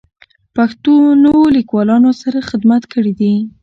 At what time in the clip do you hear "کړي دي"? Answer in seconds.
2.93-3.33